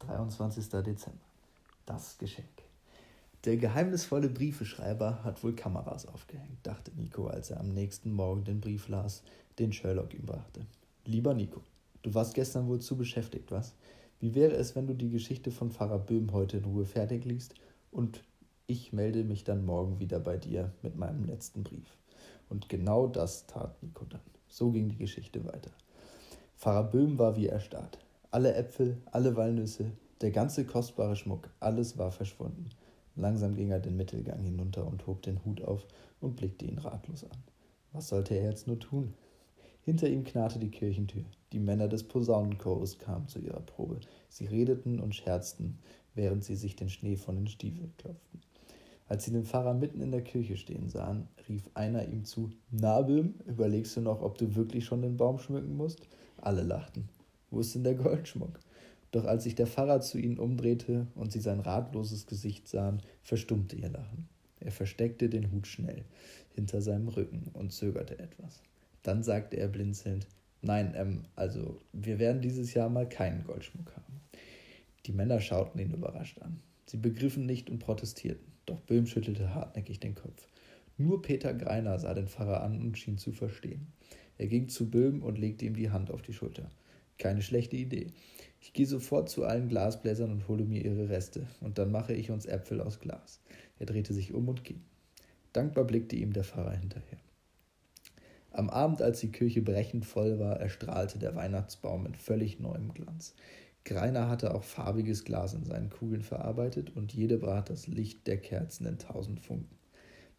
23. 0.00 0.68
Dezember. 0.82 1.18
Das 1.86 2.18
Geschenk. 2.18 2.48
Der 3.44 3.56
geheimnisvolle 3.56 4.28
Briefeschreiber 4.28 5.22
hat 5.24 5.42
wohl 5.44 5.54
Kameras 5.54 6.06
aufgehängt, 6.06 6.58
dachte 6.62 6.90
Nico, 6.96 7.26
als 7.26 7.50
er 7.50 7.60
am 7.60 7.72
nächsten 7.72 8.12
Morgen 8.12 8.44
den 8.44 8.60
Brief 8.60 8.88
las, 8.88 9.22
den 9.58 9.72
Sherlock 9.72 10.12
ihm 10.14 10.26
brachte. 10.26 10.66
Lieber 11.04 11.34
Nico, 11.34 11.62
du 12.02 12.12
warst 12.14 12.34
gestern 12.34 12.68
wohl 12.68 12.80
zu 12.80 12.96
beschäftigt, 12.96 13.50
was? 13.50 13.74
Wie 14.20 14.34
wäre 14.34 14.52
es, 14.52 14.74
wenn 14.74 14.86
du 14.86 14.94
die 14.94 15.10
Geschichte 15.10 15.50
von 15.50 15.70
Pfarrer 15.70 15.98
Böhm 15.98 16.32
heute 16.32 16.58
in 16.58 16.64
Ruhe 16.64 16.84
fertig 16.84 17.24
liest 17.24 17.54
und 17.90 18.22
ich 18.66 18.92
melde 18.92 19.24
mich 19.24 19.44
dann 19.44 19.64
morgen 19.64 20.00
wieder 20.00 20.20
bei 20.20 20.36
dir 20.36 20.72
mit 20.82 20.96
meinem 20.96 21.24
letzten 21.24 21.62
Brief. 21.62 21.96
Und 22.48 22.68
genau 22.68 23.06
das 23.06 23.46
tat 23.46 23.82
Nico 23.82 24.04
dann. 24.04 24.20
So 24.48 24.70
ging 24.70 24.88
die 24.88 24.98
Geschichte 24.98 25.44
weiter. 25.44 25.70
Pfarrer 26.56 26.84
Böhm 26.84 27.18
war 27.18 27.36
wie 27.36 27.46
erstarrt. 27.46 27.98
Alle 28.32 28.54
Äpfel, 28.54 28.96
alle 29.10 29.34
Walnüsse, 29.34 29.90
der 30.20 30.30
ganze 30.30 30.64
kostbare 30.64 31.16
Schmuck, 31.16 31.50
alles 31.58 31.98
war 31.98 32.12
verschwunden. 32.12 32.68
Langsam 33.16 33.56
ging 33.56 33.70
er 33.70 33.80
den 33.80 33.96
Mittelgang 33.96 34.44
hinunter 34.44 34.86
und 34.86 35.04
hob 35.08 35.22
den 35.22 35.44
Hut 35.44 35.62
auf 35.62 35.84
und 36.20 36.36
blickte 36.36 36.64
ihn 36.64 36.78
ratlos 36.78 37.24
an. 37.24 37.42
Was 37.92 38.06
sollte 38.06 38.36
er 38.36 38.44
jetzt 38.44 38.68
nur 38.68 38.78
tun? 38.78 39.14
Hinter 39.82 40.08
ihm 40.08 40.22
knarrte 40.22 40.60
die 40.60 40.70
Kirchentür. 40.70 41.24
Die 41.52 41.58
Männer 41.58 41.88
des 41.88 42.04
Posaunenchores 42.04 43.00
kamen 43.00 43.26
zu 43.26 43.40
ihrer 43.40 43.62
Probe. 43.62 43.98
Sie 44.28 44.46
redeten 44.46 45.00
und 45.00 45.16
scherzten, 45.16 45.78
während 46.14 46.44
sie 46.44 46.54
sich 46.54 46.76
den 46.76 46.88
Schnee 46.88 47.16
von 47.16 47.34
den 47.34 47.48
Stiefeln 47.48 47.92
klopften. 47.96 48.42
Als 49.08 49.24
sie 49.24 49.32
den 49.32 49.44
Pfarrer 49.44 49.74
mitten 49.74 50.00
in 50.00 50.12
der 50.12 50.22
Kirche 50.22 50.56
stehen 50.56 50.88
sahen, 50.88 51.26
rief 51.48 51.68
einer 51.74 52.06
ihm 52.06 52.24
zu: 52.24 52.50
Na, 52.70 53.02
Böhm, 53.02 53.34
überlegst 53.44 53.96
du 53.96 54.02
noch, 54.02 54.22
ob 54.22 54.38
du 54.38 54.54
wirklich 54.54 54.84
schon 54.84 55.02
den 55.02 55.16
Baum 55.16 55.40
schmücken 55.40 55.76
musst? 55.76 56.06
Alle 56.40 56.62
lachten. 56.62 57.08
Wo 57.50 57.60
ist 57.60 57.74
denn 57.74 57.84
der 57.84 57.94
Goldschmuck? 57.94 58.60
Doch 59.10 59.24
als 59.24 59.44
sich 59.44 59.54
der 59.54 59.66
Pfarrer 59.66 60.00
zu 60.00 60.18
ihnen 60.18 60.38
umdrehte 60.38 61.06
und 61.14 61.32
sie 61.32 61.40
sein 61.40 61.60
ratloses 61.60 62.26
Gesicht 62.26 62.68
sahen, 62.68 63.02
verstummte 63.22 63.76
ihr 63.76 63.88
Lachen. 63.90 64.28
Er 64.60 64.70
versteckte 64.70 65.28
den 65.28 65.50
Hut 65.50 65.66
schnell 65.66 66.04
hinter 66.54 66.80
seinem 66.82 67.08
Rücken 67.08 67.50
und 67.54 67.72
zögerte 67.72 68.18
etwas. 68.18 68.62
Dann 69.02 69.22
sagte 69.22 69.56
er 69.56 69.68
blinzelnd: 69.68 70.26
Nein, 70.62 70.92
ähm, 70.96 71.24
also, 71.34 71.80
wir 71.92 72.18
werden 72.18 72.42
dieses 72.42 72.74
Jahr 72.74 72.90
mal 72.90 73.08
keinen 73.08 73.44
Goldschmuck 73.44 73.96
haben. 73.96 74.20
Die 75.06 75.12
Männer 75.12 75.40
schauten 75.40 75.80
ihn 75.80 75.94
überrascht 75.94 76.40
an. 76.42 76.60
Sie 76.86 76.98
begriffen 76.98 77.46
nicht 77.46 77.70
und 77.70 77.78
protestierten. 77.78 78.46
Doch 78.66 78.80
Böhm 78.80 79.06
schüttelte 79.06 79.54
hartnäckig 79.54 80.00
den 80.00 80.14
Kopf. 80.14 80.46
Nur 80.98 81.22
Peter 81.22 81.54
Greiner 81.54 81.98
sah 81.98 82.12
den 82.12 82.28
Pfarrer 82.28 82.62
an 82.62 82.80
und 82.80 82.98
schien 82.98 83.16
zu 83.16 83.32
verstehen. 83.32 83.86
Er 84.36 84.48
ging 84.48 84.68
zu 84.68 84.90
Böhm 84.90 85.22
und 85.22 85.38
legte 85.38 85.64
ihm 85.64 85.74
die 85.74 85.90
Hand 85.90 86.10
auf 86.10 86.20
die 86.20 86.34
Schulter. 86.34 86.70
Keine 87.20 87.42
schlechte 87.42 87.76
Idee. 87.76 88.06
Ich 88.62 88.72
gehe 88.72 88.86
sofort 88.86 89.28
zu 89.28 89.44
allen 89.44 89.68
Glasbläsern 89.68 90.32
und 90.32 90.48
hole 90.48 90.64
mir 90.64 90.82
ihre 90.82 91.10
Reste, 91.10 91.46
und 91.60 91.76
dann 91.76 91.92
mache 91.92 92.14
ich 92.14 92.30
uns 92.30 92.46
Äpfel 92.46 92.80
aus 92.80 92.98
Glas. 92.98 93.40
Er 93.78 93.84
drehte 93.84 94.14
sich 94.14 94.32
um 94.32 94.48
und 94.48 94.64
ging. 94.64 94.80
Dankbar 95.52 95.84
blickte 95.84 96.16
ihm 96.16 96.32
der 96.32 96.44
Pfarrer 96.44 96.78
hinterher. 96.78 97.18
Am 98.52 98.70
Abend, 98.70 99.02
als 99.02 99.20
die 99.20 99.30
Kirche 99.30 99.60
brechend 99.60 100.06
voll 100.06 100.38
war, 100.38 100.60
erstrahlte 100.60 101.18
der 101.18 101.36
Weihnachtsbaum 101.36 102.06
in 102.06 102.14
völlig 102.14 102.58
neuem 102.58 102.94
Glanz. 102.94 103.34
Greiner 103.84 104.30
hatte 104.30 104.54
auch 104.54 104.64
farbiges 104.64 105.24
Glas 105.24 105.52
in 105.52 105.64
seinen 105.64 105.90
Kugeln 105.90 106.22
verarbeitet 106.22 106.96
und 106.96 107.12
jede 107.12 107.36
brach 107.36 107.64
das 107.64 107.86
Licht 107.86 108.26
der 108.26 108.38
Kerzen 108.38 108.86
in 108.86 108.98
tausend 108.98 109.40
Funken. 109.40 109.76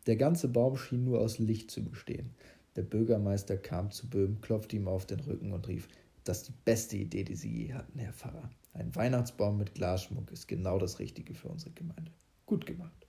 Der 0.08 0.16
ganze 0.16 0.48
Baum 0.48 0.78
schien 0.78 1.04
nur 1.04 1.22
aus 1.22 1.38
Licht 1.38 1.70
zu 1.70 1.84
bestehen. 1.84 2.32
Der 2.76 2.84
Bürgermeister 2.84 3.58
kam 3.58 3.92
zu 3.92 4.10
Böhm, 4.10 4.42
klopfte 4.42 4.78
ihm 4.78 4.88
auf 4.88 5.06
den 5.06 5.20
Rücken 5.20 5.54
und 5.54 5.68
rief: 5.68 5.88
Das 6.24 6.38
ist 6.40 6.50
die 6.50 6.54
beste 6.66 6.98
Idee, 6.98 7.24
die 7.24 7.36
Sie 7.36 7.66
je 7.66 7.74
hatten, 7.74 7.98
Herr 7.98 8.14
Pfarrer. 8.14 8.50
Ein 8.74 8.96
Weihnachtsbaum 8.96 9.58
mit 9.58 9.74
Glasschmuck 9.74 10.32
ist 10.32 10.48
genau 10.48 10.78
das 10.78 11.00
Richtige 11.00 11.34
für 11.34 11.50
unsere 11.50 11.72
Gemeinde. 11.72 12.12
Gut 12.46 12.66
gemacht. 12.66 13.08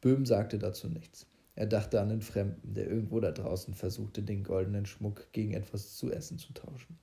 Böhm 0.00 0.26
sagte 0.26 0.58
dazu 0.58 0.88
nichts. 0.88 1.26
Er 1.54 1.66
dachte 1.66 2.00
an 2.00 2.08
den 2.08 2.22
Fremden, 2.22 2.74
der 2.74 2.88
irgendwo 2.88 3.20
da 3.20 3.30
draußen 3.30 3.74
versuchte, 3.74 4.22
den 4.22 4.42
goldenen 4.42 4.86
Schmuck 4.86 5.32
gegen 5.32 5.54
etwas 5.54 5.96
zu 5.96 6.10
essen 6.10 6.38
zu 6.38 6.52
tauschen. 6.52 6.98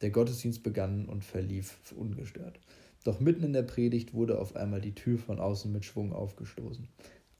Der 0.00 0.10
Gottesdienst 0.10 0.62
begann 0.62 1.06
und 1.06 1.24
verlief 1.24 1.78
ungestört. 1.96 2.60
Doch 3.04 3.20
mitten 3.20 3.44
in 3.44 3.52
der 3.52 3.62
Predigt 3.62 4.14
wurde 4.14 4.38
auf 4.38 4.56
einmal 4.56 4.80
die 4.80 4.94
Tür 4.94 5.18
von 5.18 5.38
außen 5.38 5.72
mit 5.72 5.84
Schwung 5.84 6.12
aufgestoßen. 6.12 6.88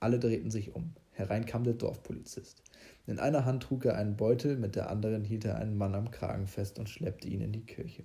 Alle 0.01 0.19
drehten 0.19 0.51
sich 0.51 0.75
um. 0.75 0.95
Herein 1.13 1.47
kam 1.47 1.65
der 1.65 1.75
Dorfpolizist. 1.75 2.63
In 3.07 3.19
einer 3.19 3.45
Hand 3.45 3.63
trug 3.63 3.85
er 3.85 3.97
einen 3.97 4.17
Beutel, 4.17 4.57
mit 4.57 4.77
der 4.77 4.91
anderen 4.91 5.25
hielt 5.25 5.45
er 5.45 5.57
einen 5.57 5.77
Mann 5.77 5.95
am 5.95 6.11
Kragen 6.11 6.47
fest 6.47 6.79
und 6.79 6.89
schleppte 6.89 7.29
ihn 7.29 7.41
in 7.41 7.53
die 7.53 7.65
Kirche. 7.65 8.03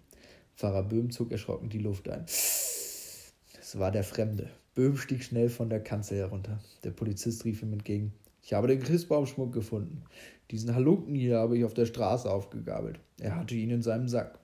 Pfarrer 0.55 0.83
Böhm 0.83 1.09
zog 1.09 1.31
erschrocken 1.31 1.69
die 1.69 1.79
Luft 1.79 2.07
ein. 2.09 2.25
Es 2.25 3.79
war 3.79 3.91
der 3.91 4.03
Fremde. 4.03 4.49
Böhm 4.75 4.97
stieg 4.97 5.23
schnell 5.23 5.49
von 5.49 5.69
der 5.69 5.83
Kanzel 5.83 6.19
herunter. 6.19 6.59
Der 6.83 6.91
Polizist 6.91 7.43
rief 7.45 7.61
ihm 7.61 7.73
entgegen: 7.73 8.13
Ich 8.41 8.53
habe 8.53 8.67
den 8.67 8.81
Christbaumschmuck 8.81 9.51
gefunden. 9.51 10.03
Diesen 10.51 10.73
Halunken 10.75 11.15
hier 11.15 11.37
habe 11.37 11.57
ich 11.57 11.65
auf 11.65 11.73
der 11.73 11.85
Straße 11.85 12.29
aufgegabelt. 12.29 12.99
Er 13.19 13.35
hatte 13.35 13.55
ihn 13.55 13.71
in 13.71 13.81
seinem 13.81 14.07
Sack. 14.07 14.39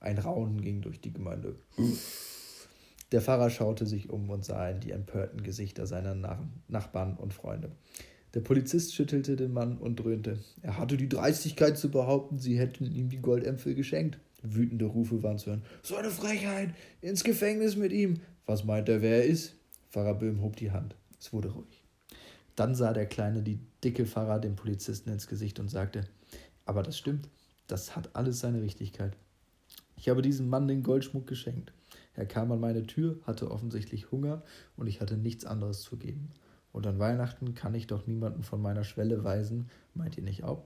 Ein 0.00 0.18
Raunen 0.18 0.60
ging 0.60 0.80
durch 0.80 1.00
die 1.00 1.12
Gemeinde. 1.12 1.56
Der 3.12 3.20
Pfarrer 3.20 3.50
schaute 3.50 3.86
sich 3.86 4.08
um 4.08 4.30
und 4.30 4.44
sah 4.44 4.68
in 4.70 4.80
die 4.80 4.92
empörten 4.92 5.42
Gesichter 5.42 5.86
seiner 5.86 6.14
Nachbarn 6.68 7.16
und 7.16 7.34
Freunde. 7.34 7.70
Der 8.34 8.40
Polizist 8.40 8.94
schüttelte 8.94 9.34
den 9.36 9.52
Mann 9.52 9.78
und 9.78 9.96
dröhnte. 9.96 10.38
Er 10.62 10.78
hatte 10.78 10.96
die 10.96 11.08
Dreistigkeit 11.08 11.76
zu 11.76 11.90
behaupten, 11.90 12.38
sie 12.38 12.58
hätten 12.58 12.92
ihm 12.94 13.08
die 13.08 13.20
Goldäpfel 13.20 13.74
geschenkt. 13.74 14.18
Wütende 14.42 14.86
Rufe 14.86 15.22
waren 15.22 15.38
zu 15.38 15.50
hören. 15.50 15.62
So 15.82 15.96
eine 15.96 16.10
Frechheit! 16.10 16.70
Ins 17.00 17.24
Gefängnis 17.24 17.76
mit 17.76 17.92
ihm! 17.92 18.20
Was 18.46 18.64
meint 18.64 18.88
er, 18.88 19.02
wer 19.02 19.16
er 19.18 19.24
ist? 19.24 19.54
Pfarrer 19.90 20.14
Böhm 20.14 20.42
hob 20.42 20.56
die 20.56 20.70
Hand. 20.70 20.94
Es 21.18 21.32
wurde 21.32 21.48
ruhig. 21.48 21.82
Dann 22.56 22.74
sah 22.74 22.92
der 22.92 23.06
Kleine 23.06 23.42
die 23.42 23.58
dicke 23.82 24.06
Pfarrer 24.06 24.38
dem 24.38 24.56
Polizisten 24.56 25.10
ins 25.10 25.26
Gesicht 25.26 25.58
und 25.58 25.68
sagte: 25.68 26.04
Aber 26.64 26.82
das 26.82 26.96
stimmt. 26.96 27.28
Das 27.66 27.94
hat 27.96 28.10
alles 28.14 28.40
seine 28.40 28.62
Richtigkeit. 28.62 29.16
Ich 29.96 30.08
habe 30.08 30.22
diesem 30.22 30.48
Mann 30.48 30.66
den 30.66 30.82
Goldschmuck 30.82 31.26
geschenkt. 31.26 31.72
Er 32.14 32.26
kam 32.26 32.50
an 32.52 32.60
meine 32.60 32.86
Tür, 32.86 33.18
hatte 33.24 33.50
offensichtlich 33.50 34.10
Hunger 34.10 34.42
und 34.76 34.86
ich 34.86 35.00
hatte 35.00 35.16
nichts 35.16 35.44
anderes 35.44 35.82
zu 35.82 35.96
geben. 35.96 36.30
Und 36.72 36.86
an 36.86 36.98
Weihnachten 36.98 37.54
kann 37.54 37.74
ich 37.74 37.86
doch 37.86 38.06
niemanden 38.06 38.42
von 38.42 38.62
meiner 38.62 38.84
Schwelle 38.84 39.24
weisen, 39.24 39.68
meint 39.94 40.16
ihr 40.16 40.22
nicht 40.22 40.44
auch? 40.44 40.64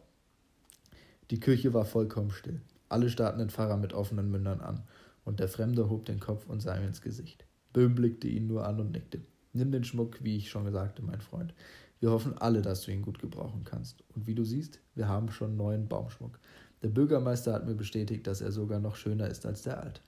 Die 1.31 1.41
Kirche 1.41 1.73
war 1.73 1.85
vollkommen 1.85 2.31
still. 2.31 2.61
Alle 2.89 3.09
starrten 3.09 3.39
den 3.39 3.51
Pfarrer 3.51 3.77
mit 3.77 3.95
offenen 3.95 4.31
Mündern 4.31 4.61
an, 4.61 4.83
und 5.25 5.41
der 5.41 5.49
Fremde 5.49 5.89
hob 5.89 6.05
den 6.05 6.21
Kopf 6.21 6.47
und 6.47 6.61
sah 6.61 6.77
ihm 6.77 6.87
ins 6.87 7.01
Gesicht. 7.01 7.47
Böhm 7.73 7.95
blickte 7.95 8.29
ihn 8.29 8.47
nur 8.47 8.67
an 8.67 8.79
und 8.79 8.93
nickte. 8.93 9.23
Nimm 9.53 9.73
den 9.73 9.85
Schmuck, 9.85 10.23
wie 10.23 10.37
ich 10.37 10.51
schon 10.51 10.71
sagte, 10.71 11.03
mein 11.03 11.21
Freund. 11.21 11.55
Wir 12.01 12.11
hoffen 12.11 12.37
alle, 12.37 12.61
dass 12.61 12.83
du 12.83 12.93
ihn 12.93 13.03
gut 13.03 13.19
gebrauchen 13.19 13.65
kannst. 13.65 14.05
Und 14.15 14.27
wie 14.27 14.35
du 14.35 14.45
siehst, 14.45 14.81
wir 14.95 15.09
haben 15.09 15.31
schon 15.31 15.57
neuen 15.57 15.89
Baumschmuck. 15.89 16.39
Der 16.83 16.89
Bürgermeister 16.89 17.55
hat 17.55 17.67
mir 17.67 17.75
bestätigt, 17.75 18.27
dass 18.27 18.43
er 18.43 18.53
sogar 18.53 18.79
noch 18.79 18.97
schöner 18.97 19.29
ist 19.29 19.47
als 19.47 19.63
der 19.63 19.83
alte. 19.83 20.03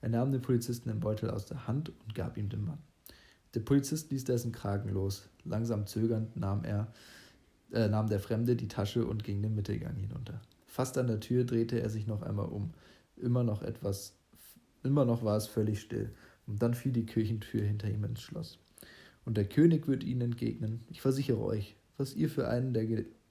Er 0.00 0.10
nahm 0.10 0.30
den 0.30 0.42
Polizisten 0.42 0.88
den 0.88 1.00
Beutel 1.00 1.30
aus 1.30 1.46
der 1.46 1.66
Hand 1.66 1.88
und 1.88 2.14
gab 2.14 2.36
ihm 2.36 2.48
den 2.48 2.64
Mann. 2.64 2.78
Der 3.54 3.60
Polizist 3.60 4.10
ließ 4.10 4.24
dessen 4.24 4.52
Kragen 4.52 4.88
los. 4.88 5.28
Langsam 5.44 5.86
zögernd 5.86 6.36
nahm 6.36 6.64
er, 6.64 6.92
äh, 7.72 7.88
nahm 7.88 8.08
der 8.08 8.20
Fremde 8.20 8.56
die 8.56 8.68
Tasche 8.68 9.06
und 9.06 9.24
ging 9.24 9.42
den 9.42 9.54
Mittelgang 9.54 9.96
hinunter. 9.96 10.40
Fast 10.66 10.96
an 10.96 11.06
der 11.06 11.20
Tür 11.20 11.44
drehte 11.44 11.80
er 11.80 11.90
sich 11.90 12.06
noch 12.06 12.22
einmal 12.22 12.46
um. 12.46 12.72
Immer 13.16 13.44
noch 13.44 13.62
etwas, 13.62 14.14
immer 14.82 15.04
noch 15.04 15.22
war 15.22 15.36
es 15.36 15.46
völlig 15.46 15.80
still. 15.80 16.10
Und 16.46 16.62
dann 16.62 16.74
fiel 16.74 16.92
die 16.92 17.06
Kirchentür 17.06 17.62
hinter 17.62 17.90
ihm 17.90 18.04
ins 18.04 18.22
Schloss. 18.22 18.58
Und 19.24 19.36
der 19.36 19.44
König 19.44 19.86
wird 19.86 20.02
ihnen 20.02 20.22
entgegnen: 20.22 20.80
Ich 20.90 21.02
versichere 21.02 21.40
euch, 21.40 21.76
was 21.98 22.14
ihr 22.14 22.30
für 22.30 22.48
einen 22.48 22.72
der 22.72 22.86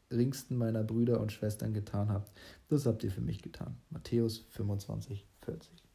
geringsten 0.09 0.55
meiner 0.55 0.83
Brüder 0.83 1.19
und 1.19 1.31
Schwestern 1.31 1.73
getan 1.73 2.09
habt, 2.09 2.31
das 2.69 2.85
habt 2.85 3.03
ihr 3.03 3.11
für 3.11 3.21
mich 3.21 3.41
getan. 3.41 3.75
Matthäus 3.89 4.45
25, 4.51 5.25
40. 5.41 5.90